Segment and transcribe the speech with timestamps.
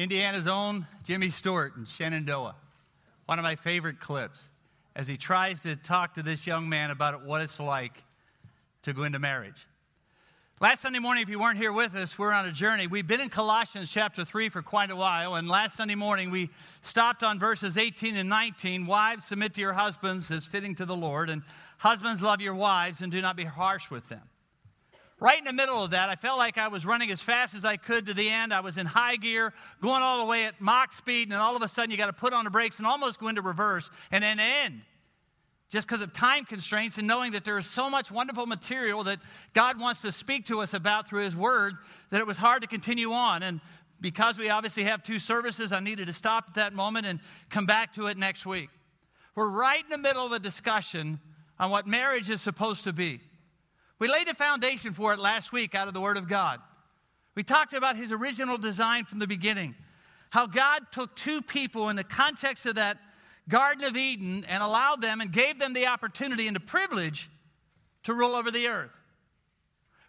[0.00, 2.54] Indiana's own Jimmy Stewart in Shenandoah.
[3.26, 4.42] One of my favorite clips
[4.96, 7.92] as he tries to talk to this young man about what it's like
[8.84, 9.66] to go into marriage.
[10.58, 12.86] Last Sunday morning, if you weren't here with us, we're on a journey.
[12.86, 16.48] We've been in Colossians chapter 3 for quite a while, and last Sunday morning we
[16.80, 18.86] stopped on verses 18 and 19.
[18.86, 21.42] Wives, submit to your husbands as fitting to the Lord, and
[21.76, 24.22] husbands, love your wives and do not be harsh with them.
[25.20, 27.62] Right in the middle of that, I felt like I was running as fast as
[27.62, 28.54] I could to the end.
[28.54, 29.52] I was in high gear,
[29.82, 32.14] going all the way at Mach speed, and all of a sudden you got to
[32.14, 34.80] put on the brakes and almost go into reverse and then end.
[35.68, 39.18] Just because of time constraints and knowing that there is so much wonderful material that
[39.52, 41.74] God wants to speak to us about through His Word
[42.08, 43.42] that it was hard to continue on.
[43.42, 43.60] And
[44.00, 47.66] because we obviously have two services, I needed to stop at that moment and come
[47.66, 48.70] back to it next week.
[49.34, 51.20] We're right in the middle of a discussion
[51.58, 53.20] on what marriage is supposed to be.
[54.00, 56.58] We laid a foundation for it last week out of the Word of God.
[57.36, 59.76] We talked about His original design from the beginning,
[60.30, 62.98] how God took two people in the context of that
[63.48, 67.28] Garden of Eden and allowed them and gave them the opportunity and the privilege
[68.04, 68.90] to rule over the earth.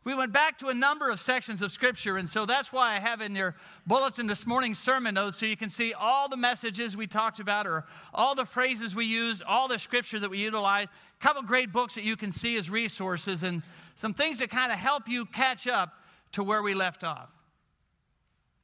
[0.04, 3.00] We went back to a number of sections of Scripture, and so that's why I
[3.00, 3.56] have in your
[3.86, 7.68] bulletin this morning's sermon notes so you can see all the messages we talked about,
[7.68, 11.72] or all the phrases we used, all the Scripture that we utilized, a couple great
[11.72, 13.62] books that you can see as resources, and
[13.96, 15.94] some things that kind of help you catch up
[16.34, 17.30] to where we left off.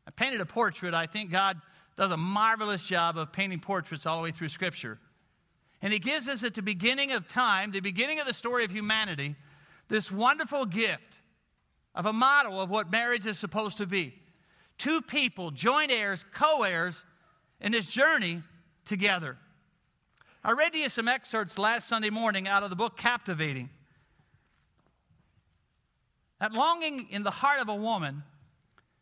[0.07, 0.93] I painted a portrait.
[0.93, 1.59] I think God
[1.95, 4.99] does a marvelous job of painting portraits all the way through Scripture.
[5.81, 8.71] And He gives us at the beginning of time, the beginning of the story of
[8.71, 9.35] humanity,
[9.89, 11.19] this wonderful gift
[11.93, 14.13] of a model of what marriage is supposed to be.
[14.77, 17.03] Two people, joint heirs, co heirs,
[17.59, 18.43] in this journey
[18.85, 19.37] together.
[20.43, 23.69] I read to you some excerpts last Sunday morning out of the book Captivating.
[26.39, 28.23] That longing in the heart of a woman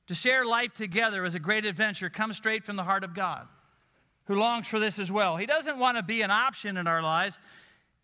[0.08, 3.48] to share life together as a great adventure comes straight from the heart of God,
[4.26, 5.36] who longs for this as well.
[5.38, 7.40] He doesn't want to be an option in our lives,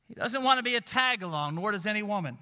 [0.08, 2.38] He doesn't want to be a tag along, nor does any woman.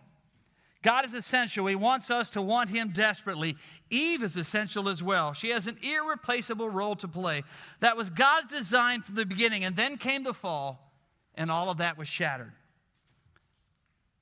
[0.82, 1.66] God is essential.
[1.66, 3.58] He wants us to want Him desperately.
[3.90, 5.34] Eve is essential as well.
[5.34, 7.44] She has an irreplaceable role to play.
[7.82, 10.94] That was God's design from the beginning, and then came the fall,
[11.36, 12.54] and all of that was shattered.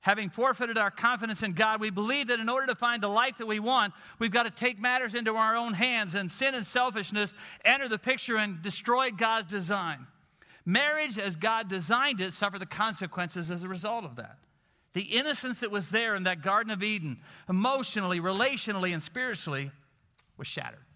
[0.08, 3.36] Having forfeited our confidence in God, we believe that in order to find the life
[3.36, 6.64] that we want, we've got to take matters into our own hands, and sin and
[6.64, 10.06] selfishness enter the picture and destroy God's design.
[10.64, 14.38] Marriage, as God designed it, suffered the consequences as a result of that.
[14.94, 19.72] The innocence that was there in that Garden of Eden, emotionally, relationally, and spiritually,
[20.38, 20.86] was shattered.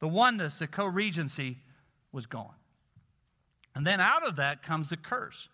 [0.00, 1.58] The oneness, the co regency,
[2.10, 2.54] was gone.
[3.74, 5.50] And then out of that comes the curse.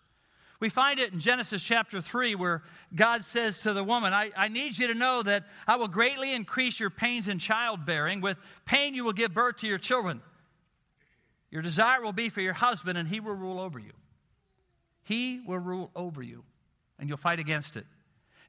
[0.59, 4.47] We find it in Genesis chapter 3 where God says to the woman, I, I,
[4.47, 8.21] need you to know that I will greatly increase your pains in childbearing.
[8.21, 10.21] With pain, you will give birth to your children.
[11.51, 13.91] Your desire will be for your husband, and he will rule over you.
[15.03, 16.43] He will rule over you,
[16.99, 17.85] and you'll fight against it.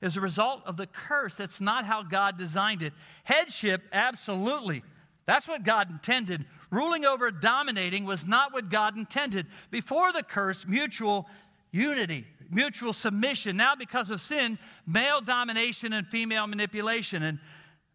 [0.00, 2.92] As a result of the curse, that's not how God designed it.
[3.24, 4.82] Headship, absolutely.
[5.26, 6.44] That's what God intended.
[6.70, 9.46] Ruling over, dominating was not what God intended.
[9.70, 11.28] Before the curse, mutual
[11.76, 13.56] unity, mutual submission.
[13.56, 17.22] Now, because of sin, male domination and female manipulation.
[17.22, 17.38] And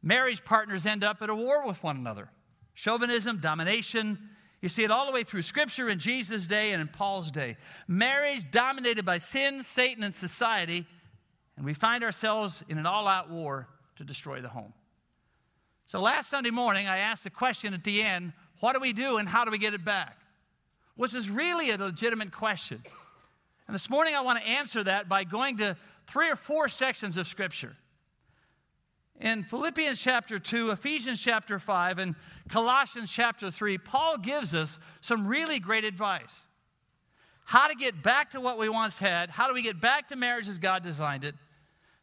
[0.02, 2.30] marriage partners end up at a war with one another.
[2.74, 4.18] Chauvinism, domination.
[4.62, 7.58] You see it all the way through Scripture in Jesus' day and in Paul's day.
[7.88, 10.86] Marriage dominated by sin, Satan, and society.
[11.58, 13.68] And we find ourselves in an all out war
[13.98, 14.74] to destroy the home.
[15.86, 19.18] So last Sunday morning, I asked the question at the end what do we do
[19.18, 20.18] and how do we get it back?
[20.96, 22.84] Which is really a legitimate question.
[23.68, 25.78] And this morning I want to answer that by going to
[26.08, 27.76] three or four sections of Scripture.
[29.20, 32.16] In Philippians chapter 2, Ephesians chapter 5, and
[32.50, 36.34] Colossians chapter 3, Paul gives us some really great advice.
[37.46, 40.16] How to get back to what we once had, how do we get back to
[40.16, 41.36] marriage as God designed it,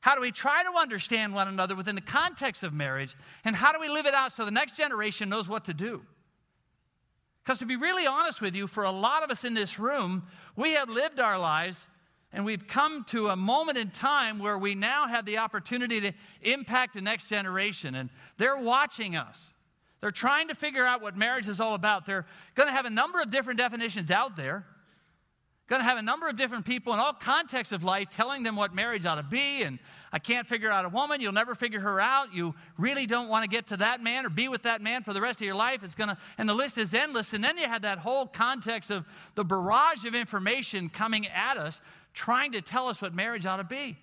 [0.01, 3.73] how do we try to understand one another within the context of marriage, and how
[3.73, 6.03] do we live it out so the next generation knows what to do.
[7.49, 10.25] Because to be really honest with you, for a lot of us in this room,
[10.55, 11.89] we have lived our lives
[12.31, 16.13] and we've come to a moment in time where we now have the opportunity to
[16.43, 17.95] impact the next generation.
[17.95, 19.55] And they're watching us.
[20.03, 22.05] They're trying to figure out what marriage is all about.
[22.05, 24.67] They're going to have a number of different definitions out there.
[25.69, 28.57] Going to have a number of different people in all contexts of life telling them
[28.57, 29.63] what marriage ought to be.
[29.63, 29.79] And
[30.13, 31.21] I can't figure out a woman.
[31.21, 32.33] You'll never figure her out.
[32.33, 35.13] You really don't want to get to that man or be with that man for
[35.13, 35.83] the rest of your life.
[35.83, 37.35] It's going to, and the list is endless.
[37.35, 41.81] And then you had that whole context of the barrage of information coming at us,
[42.15, 43.97] trying to tell us what marriage ought to be.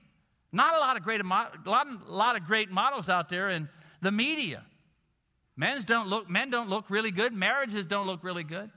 [0.52, 1.68] Not a lot of great, lot,
[2.08, 3.68] lot of great models out there in
[4.01, 4.63] the media.
[5.58, 7.34] Men's don't look, men don't look really good.
[7.34, 8.69] Marriages don't look really good.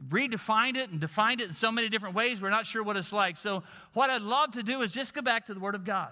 [0.00, 3.12] Redefined it and defined it in so many different ways, we're not sure what it's
[3.12, 3.36] like.
[3.36, 3.62] So,
[3.92, 6.10] what I'd love to do is just go back to the Word of God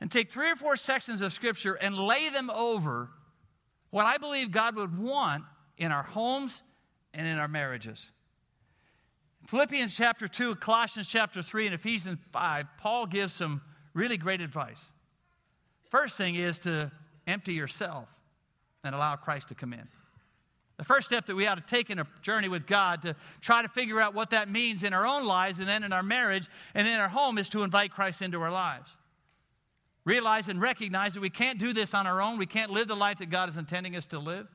[0.00, 3.10] and take three or four sections of Scripture and lay them over
[3.90, 5.44] what I believe God would want
[5.76, 6.62] in our homes
[7.12, 8.10] and in our marriages.
[9.46, 13.62] Philippians chapter 2, Colossians chapter 3, and Ephesians 5, Paul gives some
[13.94, 14.90] really great advice.
[15.90, 16.92] First thing is to
[17.26, 18.08] empty yourself
[18.84, 19.88] and allow Christ to come in.
[20.78, 23.62] The first step that we ought to take in a journey with God to try
[23.62, 26.48] to figure out what that means in our own lives and then in our marriage
[26.72, 28.96] and in our home is to invite Christ into our lives.
[30.04, 32.38] Realize and recognize that we can't do this on our own.
[32.38, 34.46] We can't live the life that God is intending us to live.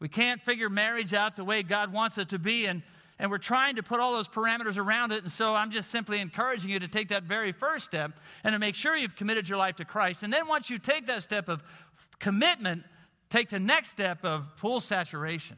[0.00, 2.82] We can't figure marriage out the way God wants it to be, and,
[3.18, 5.22] and we're trying to put all those parameters around it.
[5.22, 8.58] And so I'm just simply encouraging you to take that very first step and to
[8.58, 10.22] make sure you've committed your life to Christ.
[10.22, 11.62] And then once you take that step of
[12.18, 12.82] commitment,
[13.30, 15.56] take the next step of full saturation.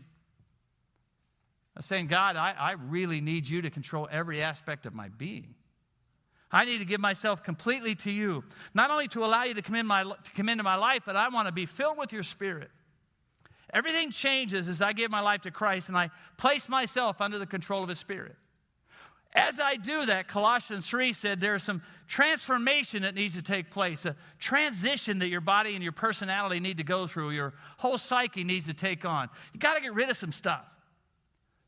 [1.81, 5.55] Saying, God, I, I really need you to control every aspect of my being.
[6.53, 8.45] I need to give myself completely to you,
[8.75, 11.17] not only to allow you to come, in my, to come into my life, but
[11.17, 12.71] I want to be filled with your spirit.
[13.73, 17.47] Everything changes as I give my life to Christ and I place myself under the
[17.47, 18.37] control of His Spirit.
[19.33, 24.05] As I do that, Colossians 3 said there's some transformation that needs to take place,
[24.05, 28.43] a transition that your body and your personality need to go through, your whole psyche
[28.43, 29.29] needs to take on.
[29.53, 30.65] You got to get rid of some stuff.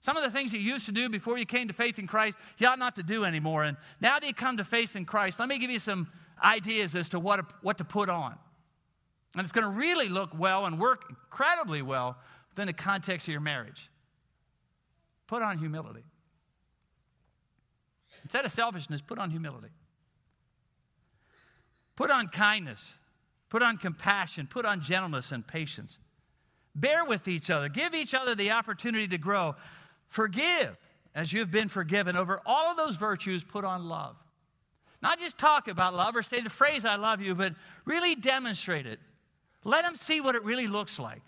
[0.01, 2.37] Some of the things you used to do before you came to faith in Christ,
[2.59, 3.63] you ought not to do anymore.
[3.63, 6.11] And now that you come to faith in Christ, let me give you some
[6.43, 8.35] ideas as to what, what to put on.
[9.37, 12.17] And it's going to really look well and work incredibly well
[12.51, 13.91] within the context of your marriage.
[15.29, 16.03] Put on humility.
[18.23, 19.69] Instead of selfishness, put on humility.
[21.97, 22.95] Put on kindness.
[23.49, 24.47] Put on compassion.
[24.47, 25.99] Put on gentleness and patience.
[26.75, 27.69] Bear with each other.
[27.69, 29.57] Give each other the opportunity to grow.
[30.09, 30.77] Forgive
[31.15, 32.17] as you've been forgiven.
[32.17, 34.17] Over all of those virtues, put on love.
[35.03, 37.55] Not just talk about love or say the phrase, I love you, but
[37.85, 39.01] really demonstrate it.
[39.65, 41.23] Let them see what it really looks like.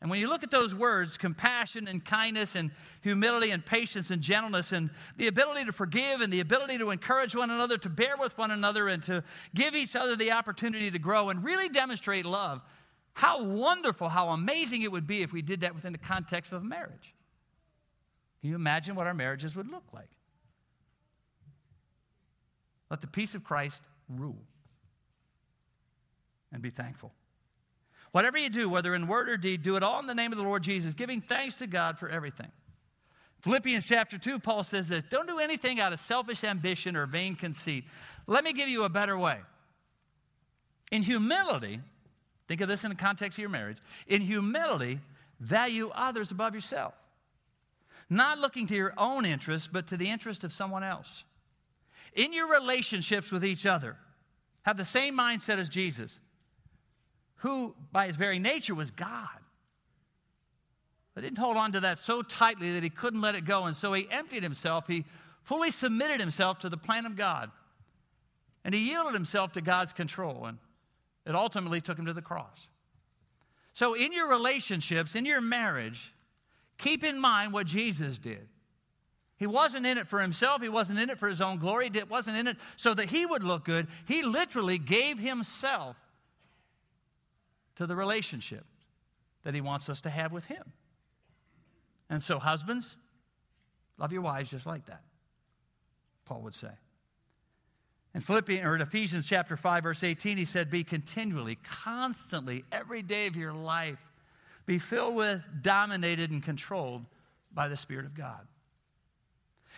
[0.00, 2.70] And when you look at those words, compassion and kindness and
[3.00, 7.34] humility and patience and gentleness and the ability to forgive and the ability to encourage
[7.34, 10.98] one another, to bear with one another and to give each other the opportunity to
[10.98, 12.60] grow and really demonstrate love,
[13.14, 16.62] how wonderful, how amazing it would be if we did that within the context of
[16.62, 17.14] marriage.
[18.42, 20.10] Can you imagine what our marriages would look like?
[22.90, 24.42] Let the peace of Christ rule
[26.52, 27.12] and be thankful.
[28.16, 30.38] Whatever you do, whether in word or deed, do it all in the name of
[30.38, 32.50] the Lord Jesus, giving thanks to God for everything.
[33.40, 37.34] Philippians chapter 2, Paul says this Don't do anything out of selfish ambition or vain
[37.34, 37.84] conceit.
[38.26, 39.40] Let me give you a better way.
[40.90, 41.78] In humility,
[42.48, 43.82] think of this in the context of your marriage.
[44.06, 44.98] In humility,
[45.38, 46.94] value others above yourself.
[48.08, 51.24] Not looking to your own interest, but to the interest of someone else.
[52.14, 53.98] In your relationships with each other,
[54.62, 56.18] have the same mindset as Jesus
[57.46, 59.28] who by his very nature was God.
[61.14, 63.64] But didn't hold on to that so tightly that he couldn't let it go.
[63.64, 64.88] And so he emptied himself.
[64.88, 65.04] He
[65.44, 67.52] fully submitted himself to the plan of God.
[68.64, 70.46] And he yielded himself to God's control.
[70.46, 70.58] And
[71.24, 72.68] it ultimately took him to the cross.
[73.72, 76.12] So, in your relationships, in your marriage,
[76.78, 78.48] keep in mind what Jesus did.
[79.36, 80.62] He wasn't in it for himself.
[80.62, 81.90] He wasn't in it for his own glory.
[81.92, 83.86] He wasn't in it so that he would look good.
[84.06, 85.96] He literally gave himself
[87.76, 88.64] to the relationship
[89.44, 90.72] that he wants us to have with him.
[92.10, 92.96] And so, husbands,
[93.98, 95.02] love your wives just like that,
[96.24, 96.70] Paul would say.
[98.14, 103.02] In Philippians or in Ephesians chapter 5, verse 18, he said, Be continually, constantly, every
[103.02, 103.98] day of your life,
[104.64, 107.04] be filled with, dominated, and controlled
[107.52, 108.46] by the Spirit of God.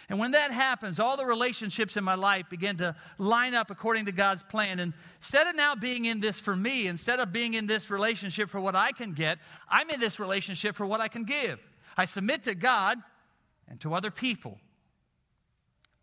[0.08, 4.06] And when that happens, all the relationships in my life begin to line up according
[4.06, 4.78] to God's plan.
[4.78, 8.48] And instead of now being in this for me, instead of being in this relationship
[8.50, 9.38] for what I can get,
[9.68, 11.58] I'm in this relationship for what I can give.
[11.96, 12.98] I submit to God
[13.68, 14.58] and to other people.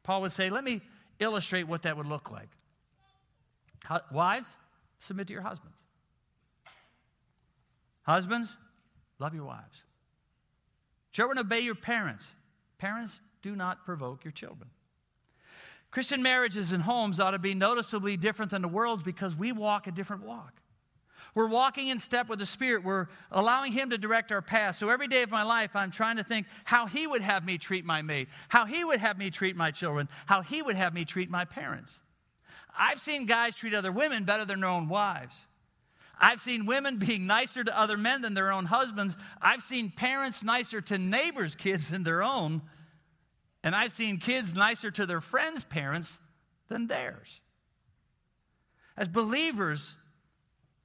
[0.03, 0.81] Paul would say, let me
[1.19, 2.49] illustrate what that would look like.
[4.11, 4.49] Wives,
[4.99, 5.77] submit to your husbands.
[8.03, 8.55] Husbands,
[9.19, 9.83] love your wives.
[11.11, 12.35] Children, obey your parents.
[12.77, 14.71] Parents, do not provoke your children.
[15.91, 19.85] Christian marriages and homes ought to be noticeably different than the world's because we walk
[19.85, 20.63] a different walk.
[21.35, 22.83] We're walking in step with the Spirit.
[22.83, 24.77] We're allowing Him to direct our path.
[24.77, 27.59] So every day of my life, I'm trying to think how He would have me
[27.59, 30.95] treat my mate, how He would have me treat my children, how He would have
[30.95, 32.01] me treat my parents.
[32.75, 35.45] I've seen guys treat other women better than their own wives.
[36.19, 39.15] I've seen women being nicer to other men than their own husbands.
[39.39, 42.63] I've seen parents nicer to neighbors' kids than their own.
[43.65, 46.19] And I've seen kids nicer to their friends' parents
[46.69, 47.41] than theirs.
[48.95, 49.95] As believers,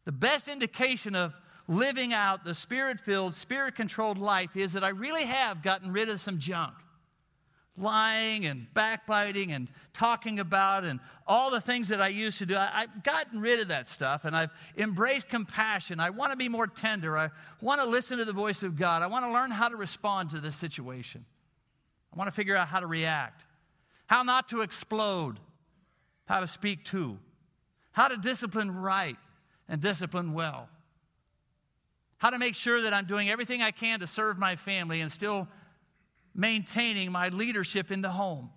[0.07, 1.35] the best indication of
[1.69, 6.09] living out the spirit filled, spirit controlled life is that I really have gotten rid
[6.09, 6.73] of some junk
[7.77, 12.57] lying and backbiting and talking about and all the things that I used to do.
[12.57, 16.01] I, have gotten rid of that stuff and I've embraced compassion.
[16.01, 17.17] I want to be more tender.
[17.17, 17.29] I
[17.61, 19.03] want to listen to the voice of God.
[19.03, 21.25] I want to learn how to respond to this situation.
[22.13, 23.45] I want to figure out how to react,
[24.07, 25.39] how not to explode,
[26.27, 27.19] how to speak to,
[27.93, 29.17] how to discipline right
[29.69, 30.69] and discipline well,
[32.19, 35.11] how to make sure that I'm doing everything I can to serve my family and
[35.11, 35.49] still
[36.35, 38.51] maintaining my leadership in the home.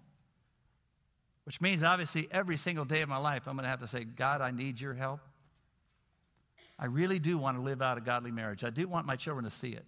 [1.45, 4.05] Which means, obviously, every single day of my life, I'm going to have to say,
[4.05, 5.19] God, I need your help.
[6.79, 8.63] I really do want to live out a godly marriage.
[8.63, 9.85] I do want my children to see it.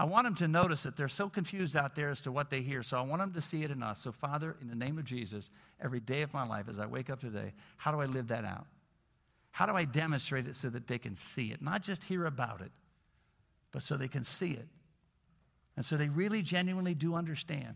[0.00, 2.62] I want them to notice that they're so confused out there as to what they
[2.62, 2.82] hear.
[2.82, 4.02] So I want them to see it in us.
[4.02, 7.10] So, Father, in the name of Jesus, every day of my life, as I wake
[7.10, 8.66] up today, how do I live that out?
[9.50, 11.60] How do I demonstrate it so that they can see it?
[11.60, 12.70] Not just hear about it,
[13.72, 14.66] but so they can see it
[15.76, 17.74] and so they really genuinely do understand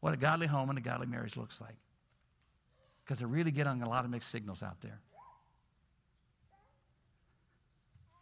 [0.00, 1.76] what a godly home and a godly marriage looks like.
[3.04, 5.00] Because they're really getting a lot of mixed signals out there.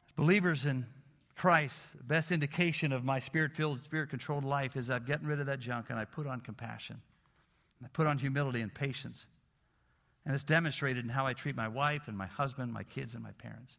[0.07, 0.87] As believers in
[1.37, 5.41] Christ, the best indication of my spirit filled, spirit controlled life is I've gotten rid
[5.41, 7.01] of that junk and I put on compassion.
[7.83, 9.27] I put on humility and patience.
[10.25, 13.25] And it's demonstrated in how I treat my wife and my husband, my kids, and
[13.25, 13.75] my parents.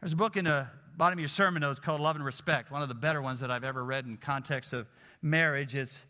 [0.00, 0.66] There's a book in the
[0.96, 3.50] bottom of your sermon notes called Love and Respect, one of the better ones that
[3.50, 4.88] I've ever read in context of
[5.20, 5.74] marriage.
[5.74, 6.06] It's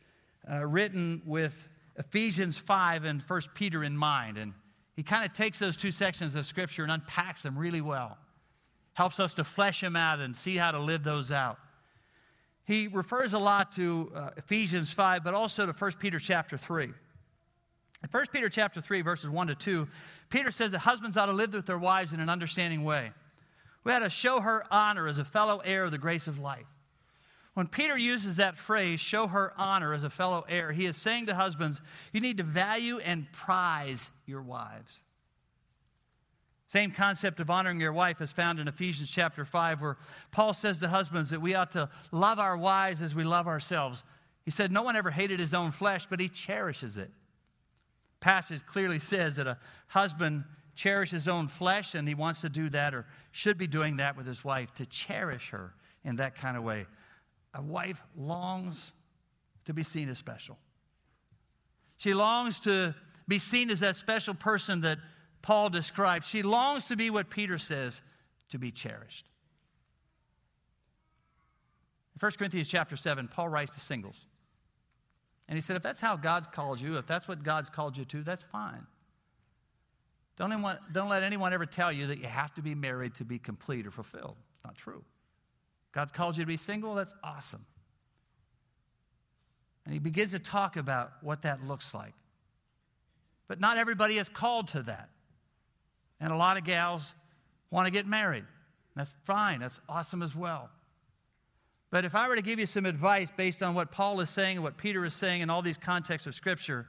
[0.48, 4.38] uh, written with Ephesians 5 and 1 Peter in mind.
[4.38, 4.54] And
[4.94, 8.16] he kind of takes those two sections of Scripture and unpacks them really well.
[9.00, 11.56] Helps us to flesh them out and see how to live those out.
[12.66, 16.84] He refers a lot to uh, Ephesians 5, but also to 1 Peter chapter 3.
[16.84, 16.92] In
[18.10, 19.88] 1 Peter chapter 3, verses 1 to 2,
[20.28, 23.10] Peter says that husbands ought to live with their wives in an understanding way.
[23.84, 26.66] We had to show her honor as a fellow heir of the grace of life.
[27.54, 31.24] When Peter uses that phrase, show her honor as a fellow heir, he is saying
[31.28, 31.80] to husbands,
[32.12, 35.00] you need to value and prize your wives.
[36.70, 39.96] Same concept of honoring your wife is found in Ephesians chapter 5, where
[40.30, 44.04] Paul says to husbands that we ought to love our wives as we love ourselves.
[44.44, 47.10] He said, No one ever hated his own flesh, but he cherishes it.
[48.20, 49.58] Passage clearly says that a
[49.88, 50.44] husband
[50.76, 54.16] cherishes his own flesh, and he wants to do that or should be doing that
[54.16, 55.74] with his wife, to cherish her
[56.04, 56.86] in that kind of way.
[57.52, 58.92] A wife longs
[59.64, 60.56] to be seen as special.
[61.96, 62.94] She longs to
[63.26, 65.00] be seen as that special person that
[65.42, 66.26] Paul describes.
[66.26, 68.02] She longs to be what Peter says
[68.50, 69.26] to be cherished.
[72.14, 74.26] In 1 Corinthians chapter 7, Paul writes to singles.
[75.48, 78.04] And he said, if that's how God's called you, if that's what God's called you
[78.06, 78.86] to, that's fine.
[80.36, 83.24] Don't, anyone, don't let anyone ever tell you that you have to be married to
[83.24, 84.36] be complete or fulfilled.
[84.54, 85.02] It's not true.
[85.92, 87.66] God's called you to be single, that's awesome.
[89.84, 92.14] And he begins to talk about what that looks like.
[93.48, 95.08] But not everybody is called to that.
[96.20, 97.14] And a lot of gals
[97.70, 98.44] want to get married.
[98.94, 100.70] That's fine, that's awesome as well.
[101.90, 104.58] But if I were to give you some advice based on what Paul is saying
[104.58, 106.86] and what Peter is saying in all these contexts of Scripture,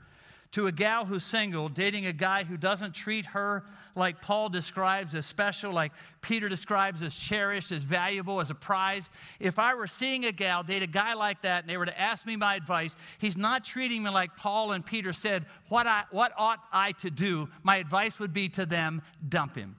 [0.51, 3.63] to a gal who's single, dating a guy who doesn't treat her
[3.96, 9.10] like Paul describes as special, like Peter describes as cherished, as valuable, as a prize.
[9.39, 12.00] If I were seeing a gal date a guy like that and they were to
[12.00, 16.03] ask me my advice, he's not treating me like Paul and Peter said, what, I,
[16.12, 17.48] what ought I to do?
[17.63, 19.77] My advice would be to them dump him.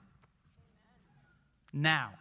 [1.71, 2.11] Now.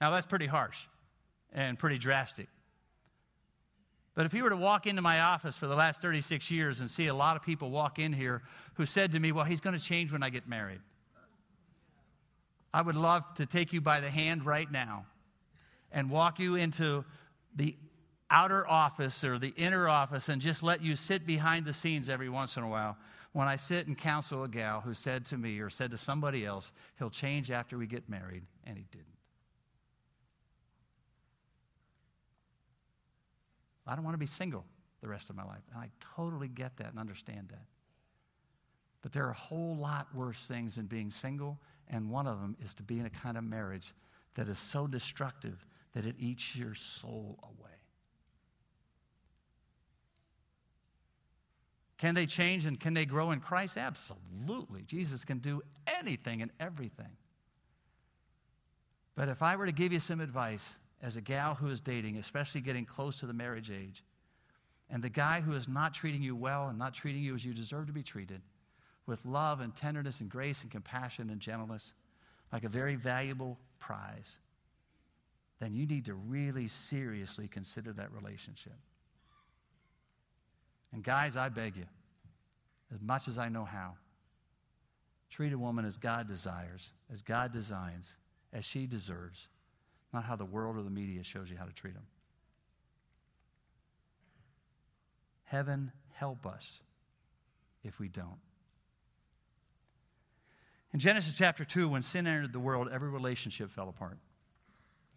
[0.00, 0.78] Now, that's pretty harsh
[1.52, 2.46] and pretty drastic.
[4.20, 6.90] But if you were to walk into my office for the last 36 years and
[6.90, 8.42] see a lot of people walk in here
[8.74, 10.82] who said to me, Well, he's going to change when I get married,
[12.74, 15.06] I would love to take you by the hand right now
[15.90, 17.02] and walk you into
[17.56, 17.74] the
[18.30, 22.28] outer office or the inner office and just let you sit behind the scenes every
[22.28, 22.98] once in a while
[23.32, 26.44] when I sit and counsel a gal who said to me or said to somebody
[26.44, 29.19] else, he'll change after we get married, and he didn't.
[33.90, 34.64] I don't want to be single
[35.00, 35.62] the rest of my life.
[35.72, 37.64] And I totally get that and understand that.
[39.02, 42.56] But there are a whole lot worse things than being single, and one of them
[42.62, 43.92] is to be in a kind of marriage
[44.34, 47.70] that is so destructive that it eats your soul away.
[51.98, 53.76] Can they change and can they grow in Christ?
[53.76, 54.82] Absolutely.
[54.82, 57.16] Jesus can do anything and everything.
[59.16, 62.16] But if I were to give you some advice as a gal who is dating,
[62.16, 64.04] especially getting close to the marriage age,
[64.90, 67.54] and the guy who is not treating you well and not treating you as you
[67.54, 68.42] deserve to be treated,
[69.06, 71.94] with love and tenderness and grace and compassion and gentleness,
[72.52, 74.38] like a very valuable prize,
[75.58, 78.72] then you need to really seriously consider that relationship.
[80.92, 81.86] And guys, I beg you,
[82.92, 83.92] as much as I know how,
[85.30, 88.16] treat a woman as God desires, as God designs,
[88.52, 89.48] as she deserves,
[90.12, 92.06] not how the world or the media shows you how to treat them.
[95.44, 96.80] Heaven help us
[97.82, 98.38] if we don't.
[100.92, 104.18] In Genesis chapter 2, when sin entered the world, every relationship fell apart.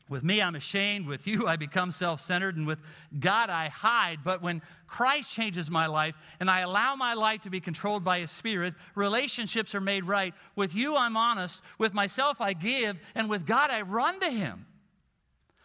[0.09, 1.07] With me, I'm ashamed.
[1.07, 2.57] With you, I become self centered.
[2.57, 2.79] And with
[3.19, 4.19] God, I hide.
[4.23, 8.19] But when Christ changes my life and I allow my life to be controlled by
[8.19, 10.33] His Spirit, relationships are made right.
[10.55, 11.61] With you, I'm honest.
[11.77, 12.99] With myself, I give.
[13.15, 14.65] And with God, I run to Him.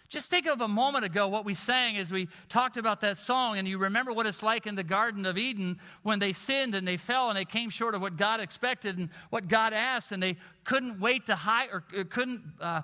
[0.08, 3.58] Just think of a moment ago what we sang as we talked about that song,
[3.58, 6.88] and you remember what it's like in the Garden of Eden when they sinned and
[6.88, 10.22] they fell and they came short of what God expected and what God asked, and
[10.22, 12.80] they couldn't wait to hide or uh, couldn't uh,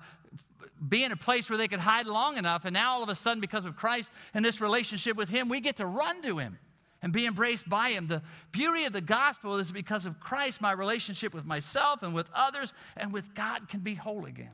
[0.87, 2.66] be in a place where they could hide long enough.
[2.66, 5.61] And now all of a sudden, because of Christ and this relationship with Him, we
[5.61, 6.59] get to run to Him
[7.00, 8.07] and be embraced by Him.
[8.07, 8.21] The
[8.52, 12.75] beauty of the gospel is because of Christ, my relationship with myself and with others
[12.99, 14.52] and with God can be whole again.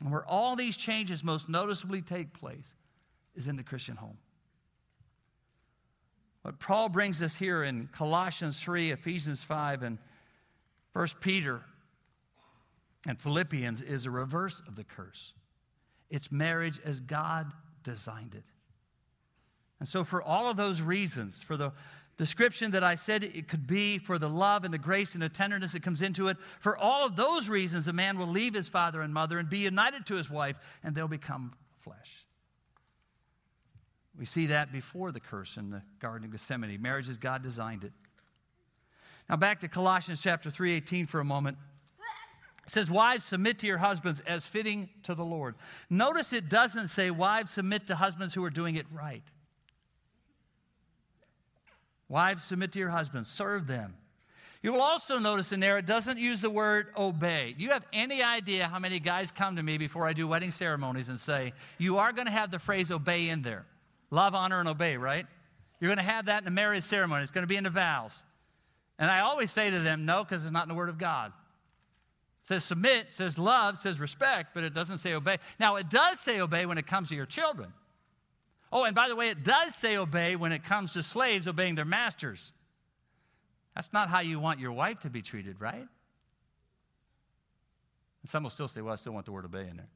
[0.00, 2.74] And where all these changes most noticeably take place
[3.34, 4.18] is in the Christian home.
[6.42, 9.98] What Paul brings us here in Colossians 3, Ephesians 5, and
[10.92, 11.62] 1 Peter
[13.06, 15.32] and Philippians is a reverse of the curse.
[16.10, 17.52] It's marriage as God
[17.82, 18.44] designed it.
[19.78, 21.72] And so, for all of those reasons, for the
[22.18, 25.28] description that I said it could be for the love and the grace and the
[25.28, 26.36] tenderness that comes into it.
[26.60, 29.58] For all of those reasons, a man will leave his father and mother and be
[29.58, 32.26] united to his wife, and they'll become flesh.
[34.18, 36.82] We see that before the curse in the Garden of Gethsemane.
[36.82, 37.92] Marriage as God designed it.
[39.30, 41.56] Now back to Colossians chapter 3:18 for a moment.
[42.66, 45.54] It says, Wives, submit to your husbands as fitting to the Lord.
[45.88, 49.22] Notice it doesn't say, Wives, submit to husbands who are doing it right.
[52.08, 53.94] Wives, submit to your husbands, serve them.
[54.62, 57.54] You will also notice in there it doesn't use the word obey.
[57.56, 60.50] Do you have any idea how many guys come to me before I do wedding
[60.50, 63.66] ceremonies and say, You are going to have the phrase obey in there?
[64.10, 65.26] Love, honor, and obey, right?
[65.80, 67.22] You're going to have that in the marriage ceremony.
[67.22, 68.24] It's going to be in the vows.
[68.98, 71.32] And I always say to them, No, because it's not in the Word of God.
[72.42, 75.36] It says submit, says love, says respect, but it doesn't say obey.
[75.60, 77.72] Now, it does say obey when it comes to your children.
[78.70, 81.74] Oh, and by the way, it does say obey when it comes to slaves obeying
[81.74, 82.52] their masters.
[83.74, 85.86] That's not how you want your wife to be treated, right?
[88.22, 89.88] And some will still say, well, I still want the word obey in there.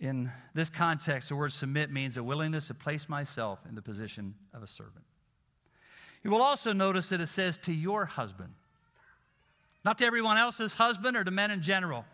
[0.00, 4.34] in this context, the word submit means a willingness to place myself in the position
[4.52, 5.04] of a servant.
[6.22, 8.52] You will also notice that it says to your husband,
[9.84, 12.04] not to everyone else's husband or to men in general.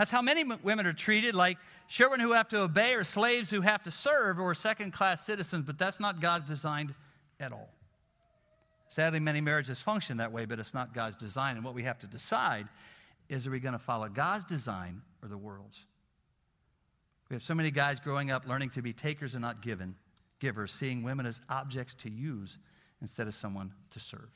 [0.00, 3.60] That's how many women are treated, like children who have to obey or slaves who
[3.60, 6.94] have to serve or second class citizens, but that's not God's design
[7.38, 7.68] at all.
[8.88, 11.56] Sadly, many marriages function that way, but it's not God's design.
[11.56, 12.66] And what we have to decide
[13.28, 15.84] is are we going to follow God's design or the world's?
[17.28, 19.96] We have so many guys growing up learning to be takers and not given,
[20.38, 22.56] givers, seeing women as objects to use
[23.02, 24.30] instead of someone to serve.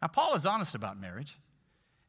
[0.00, 1.36] Now, Paul is honest about marriage.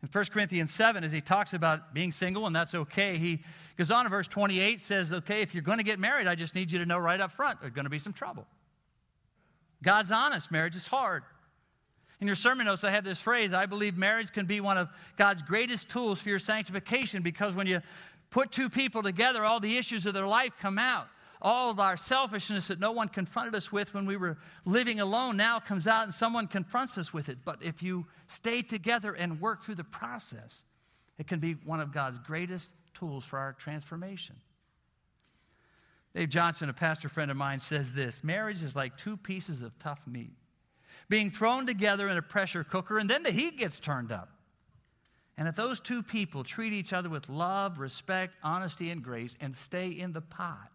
[0.03, 3.43] In 1 Corinthians 7, as he talks about being single, and that's okay, he
[3.77, 6.53] goes on in verse 28, says, Okay, if you're going to get married, I just
[6.53, 8.45] need you to know right up front there's going to be some trouble.
[9.83, 11.23] God's honest, marriage is hard.
[12.19, 14.89] In your sermon notes, I have this phrase I believe marriage can be one of
[15.17, 17.81] God's greatest tools for your sanctification because when you
[18.29, 21.07] put two people together, all the issues of their life come out
[21.41, 25.37] all of our selfishness that no one confronted us with when we were living alone
[25.37, 27.39] now comes out and someone confronts us with it.
[27.45, 30.65] But if you stay together and work through the process,
[31.17, 34.35] it can be one of God's greatest tools for our transformation.
[36.15, 39.77] Dave Johnson, a pastor friend of mine, says this marriage is like two pieces of
[39.77, 40.31] tough meat
[41.09, 44.29] being thrown together in a pressure cooker, and then the heat gets turned up.
[45.37, 49.55] And if those two people treat each other with love, respect, honesty, and grace and
[49.55, 50.71] stay in the pot,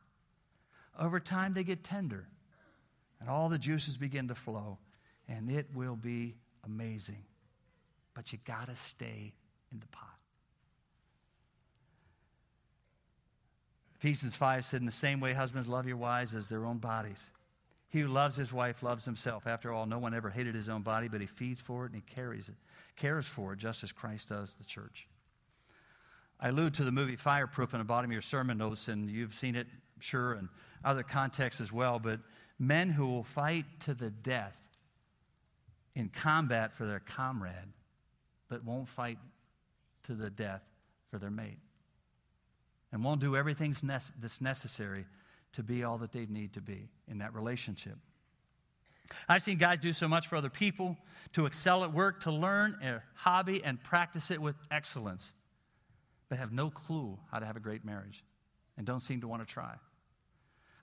[0.98, 2.26] over time, they get tender,
[3.20, 4.78] and all the juices begin to flow,
[5.28, 7.24] and it will be amazing.
[8.14, 9.32] But you got to stay
[9.72, 10.08] in the pot.
[14.02, 17.30] Ephesians 5 said, In the same way, husbands love your wives as their own bodies.
[17.88, 19.46] He who loves his wife loves himself.
[19.46, 21.94] After all, no one ever hated his own body, but he feeds for it and
[21.94, 22.56] he carries it,
[22.96, 25.06] cares for it, just as Christ does the church.
[26.40, 29.34] I allude to the movie Fireproof in the bottom of your sermon notes, and you've
[29.34, 29.68] seen it,
[30.00, 30.48] sure, in
[30.84, 31.98] other contexts as well.
[31.98, 32.20] But
[32.58, 34.58] men who will fight to the death
[35.94, 37.72] in combat for their comrade,
[38.48, 39.18] but won't fight
[40.04, 40.62] to the death
[41.10, 41.58] for their mate,
[42.90, 45.04] and won't do everything that's necessary
[45.52, 47.96] to be all that they need to be in that relationship.
[49.28, 50.96] I've seen guys do so much for other people,
[51.34, 55.34] to excel at work, to learn a hobby and practice it with excellence,
[56.30, 58.24] but have no clue how to have a great marriage
[58.78, 59.74] and don't seem to want to try.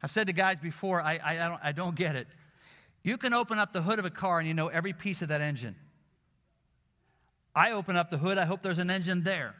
[0.01, 2.27] I've said to guys before, I, I, I, don't, I don't get it.
[3.03, 5.29] You can open up the hood of a car and you know every piece of
[5.29, 5.75] that engine.
[7.55, 9.55] I open up the hood, I hope there's an engine there.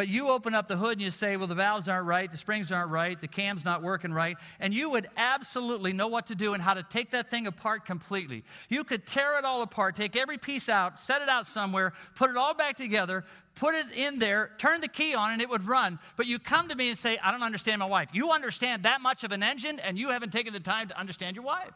[0.00, 2.38] But you open up the hood and you say, well, the valves aren't right, the
[2.38, 6.34] springs aren't right, the cam's not working right, and you would absolutely know what to
[6.34, 8.42] do and how to take that thing apart completely.
[8.70, 12.30] You could tear it all apart, take every piece out, set it out somewhere, put
[12.30, 15.68] it all back together, put it in there, turn the key on, and it would
[15.68, 15.98] run.
[16.16, 18.08] But you come to me and say, I don't understand my wife.
[18.14, 21.36] You understand that much of an engine, and you haven't taken the time to understand
[21.36, 21.74] your wife.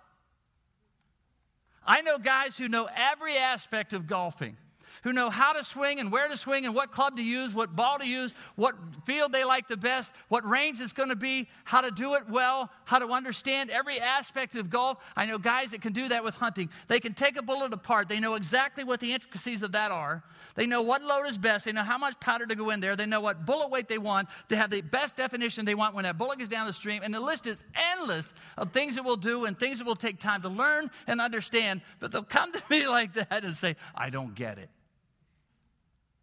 [1.87, 4.57] I know guys who know every aspect of golfing
[5.03, 7.75] who know how to swing and where to swing and what club to use, what
[7.75, 11.49] ball to use, what field they like the best, what range it's going to be,
[11.65, 14.99] how to do it well, how to understand every aspect of golf.
[15.17, 16.71] I know guys that can do that with hunting.
[16.89, 18.09] They can take a bullet apart.
[18.09, 20.23] They know exactly what the intricacies of that are.
[20.55, 21.65] They know what load is best.
[21.65, 22.97] They know how much powder to go in there.
[22.97, 26.05] They know what bullet weight they want to have the best definition they want when
[26.05, 27.03] that bullet goes down the stream.
[27.03, 30.19] And the list is endless of things that we'll do and things that will take
[30.19, 31.81] time to learn and understand.
[32.01, 34.71] But they'll come to me like that and say, I don't get it.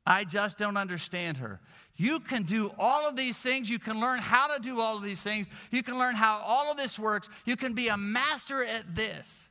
[0.05, 1.59] I just don't understand her.
[1.95, 3.69] You can do all of these things.
[3.69, 5.47] You can learn how to do all of these things.
[5.69, 7.29] You can learn how all of this works.
[7.45, 9.49] You can be a master at this.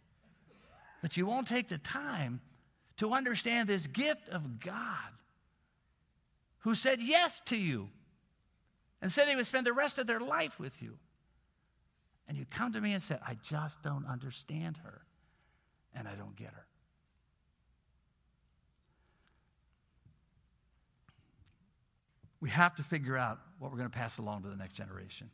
[1.03, 2.41] But you won't take the time
[2.97, 5.13] to understand this gift of God
[6.61, 7.89] who said yes to you
[9.01, 10.99] and said he would spend the rest of their life with you.
[12.29, 15.03] And you come to me and say, I just don't understand her
[15.95, 16.67] and I don't get her.
[22.41, 25.31] We have to figure out what we're going to pass along to the next generation.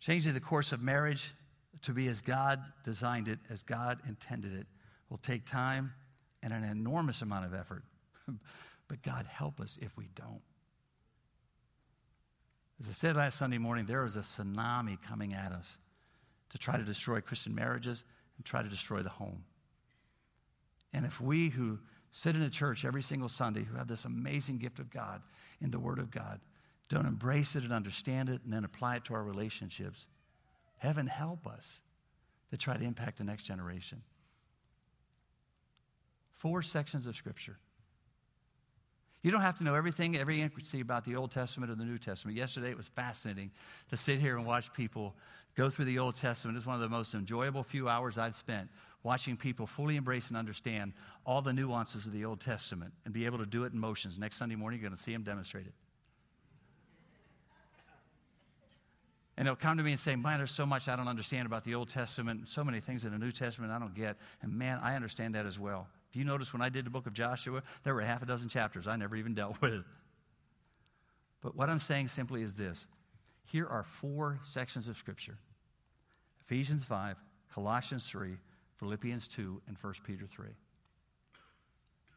[0.00, 1.32] Changing the course of marriage
[1.82, 4.66] to be as God designed it, as God intended it,
[5.10, 5.92] will take time
[6.42, 7.84] and an enormous amount of effort.
[8.88, 10.40] but God help us if we don't.
[12.80, 15.78] As I said last Sunday morning, there is a tsunami coming at us
[16.50, 18.04] to try to destroy Christian marriages
[18.36, 19.44] and try to destroy the home.
[20.92, 21.78] And if we who
[22.12, 25.22] sit in a church every single Sunday who have this amazing gift of God
[25.60, 26.40] in the Word of God
[26.88, 30.06] don't embrace it and understand it and then apply it to our relationships,
[30.78, 31.82] heaven help us
[32.50, 34.02] to try to impact the next generation.
[36.36, 37.58] Four sections of Scripture.
[39.22, 41.98] You don't have to know everything, every intricacy about the Old Testament or the New
[41.98, 42.36] Testament.
[42.36, 43.50] Yesterday it was fascinating
[43.90, 45.14] to sit here and watch people
[45.56, 46.56] go through the Old Testament.
[46.56, 48.70] It's one of the most enjoyable few hours I've spent
[49.02, 50.92] watching people fully embrace and understand
[51.24, 54.18] all the nuances of the Old Testament and be able to do it in motions.
[54.18, 55.74] Next Sunday morning, you're going to see them demonstrate it.
[59.36, 61.62] And they'll come to me and say, Man, there's so much I don't understand about
[61.62, 64.16] the Old Testament, so many things in the New Testament I don't get.
[64.42, 65.86] And man, I understand that as well.
[66.10, 68.48] If you notice, when I did the book of Joshua, there were half a dozen
[68.48, 69.84] chapters I never even dealt with.
[71.40, 72.88] But what I'm saying simply is this
[73.44, 75.38] here are four sections of Scripture
[76.40, 77.16] Ephesians 5,
[77.54, 78.38] Colossians 3,
[78.78, 80.48] Philippians 2, and 1 Peter 3.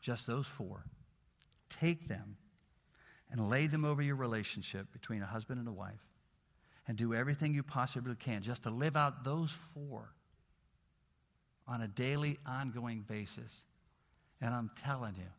[0.02, 0.84] Just those four.
[1.70, 2.38] Take them
[3.32, 6.02] and lay them over your relationship between a husband and a wife
[6.88, 10.14] and do everything you possibly can just to live out those four
[11.68, 13.64] on a daily, ongoing basis.
[14.42, 15.30] And I'm telling you,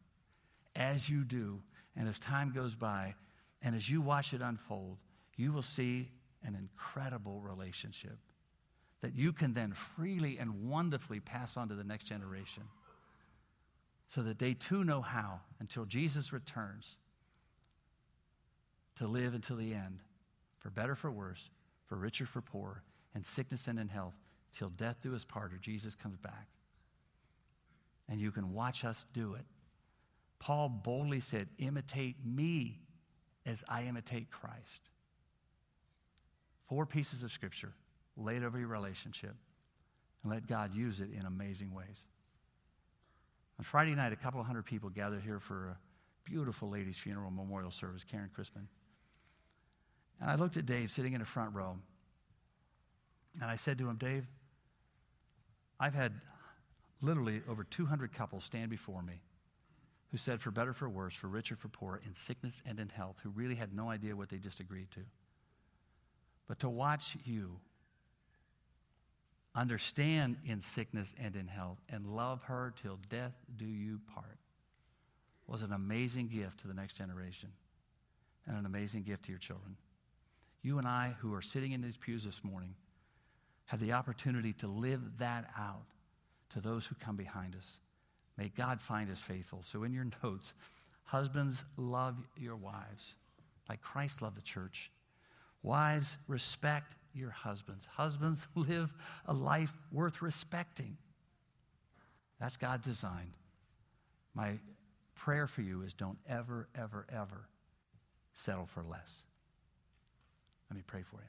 [0.75, 1.61] as you do,
[1.97, 3.15] and as time goes by,
[3.63, 4.97] and as you watch it unfold,
[5.37, 6.09] you will see
[6.45, 8.19] an incredible relationship
[9.03, 12.63] that you can then freely and wonderfully pass on to the next generation
[14.09, 16.99] so that they too know how, until Jesus returns,
[18.97, 20.01] to live until the end,
[20.59, 21.51] for better, for worse,
[21.87, 22.83] for richer, for poor,
[23.15, 24.15] in sickness and in health,
[24.55, 26.47] till death do us part or Jesus comes back.
[28.09, 29.47] And you can watch us do it.
[30.39, 32.81] Paul boldly said, Imitate me
[33.47, 34.91] as I imitate Christ.
[36.69, 37.73] Four pieces of scripture
[38.17, 39.35] lay it over your relationship,
[40.23, 42.05] and let God use it in amazing ways.
[43.59, 45.79] On Friday night, a couple of hundred people gathered here for a
[46.25, 48.69] beautiful ladies' funeral memorial service, Karen Crispin.
[50.21, 51.77] And I looked at Dave sitting in the front row.
[53.41, 54.27] And I said to him, Dave,
[55.81, 56.13] I've had
[57.01, 59.23] literally over 200 couples stand before me
[60.13, 63.17] who said, for better, for worse, for richer, for poorer, in sickness and in health,
[63.23, 65.01] who really had no idea what they just agreed to.
[66.47, 67.57] But to watch you
[69.55, 74.39] understand in sickness and in health and love her till death do you part
[75.47, 77.51] was an amazing gift to the next generation
[78.49, 79.77] and an amazing gift to your children.
[80.63, 82.75] You and I, who are sitting in these pews this morning,
[83.67, 85.87] have the opportunity to live that out
[86.55, 87.79] to those who come behind us.
[88.39, 89.63] May God find us faithful.
[89.63, 90.55] So, in your notes,
[91.05, 93.15] husbands, love your wives
[93.69, 94.91] like Christ loved the church.
[95.63, 97.87] Wives, respect your husbands.
[97.87, 98.93] Husbands, live
[99.27, 100.97] a life worth respecting.
[102.41, 103.35] That's God's design.
[104.35, 104.59] My
[105.15, 107.49] prayer for you is don't ever, ever, ever
[108.33, 109.25] settle for less.
[110.71, 111.29] Let me pray for you.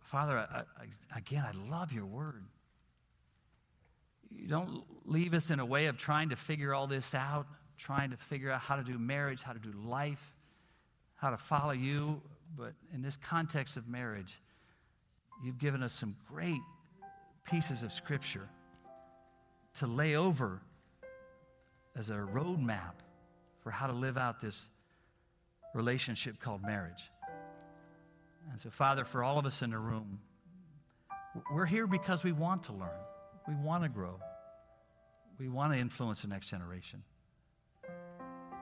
[0.00, 2.44] Father, I, I, again, I love your word.
[4.30, 7.46] You don't leave us in a way of trying to figure all this out,
[7.78, 10.31] trying to figure out how to do marriage, how to do life,
[11.22, 12.20] how to follow you.
[12.58, 14.42] But in this context of marriage,
[15.42, 16.60] you've given us some great
[17.44, 18.48] pieces of scripture
[19.78, 20.60] to lay over
[21.96, 22.94] as a roadmap
[23.62, 24.68] for how to live out this
[25.74, 27.04] relationship called marriage.
[28.50, 30.18] And so, Father, for all of us in the room,
[31.54, 32.90] we're here because we want to learn,
[33.46, 34.20] we want to grow,
[35.38, 37.02] we want to influence the next generation.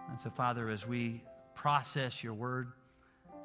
[0.08, 1.22] And so, Father, as we
[1.60, 2.72] process your word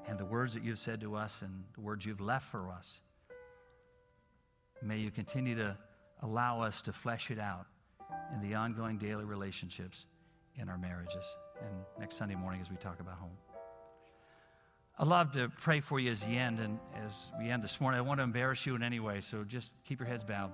[0.07, 3.01] and the words that you've said to us and the words you've left for us,
[4.81, 5.75] may you continue to
[6.21, 7.65] allow us to flesh it out
[8.33, 10.05] in the ongoing daily relationships
[10.55, 11.25] in our marriages.
[11.59, 13.35] And next Sunday morning, as we talk about home.
[14.97, 16.61] I'd love to pray for you as the end.
[16.61, 19.43] And as we end this morning, I want to embarrass you in any way, so
[19.43, 20.51] just keep your heads bowed.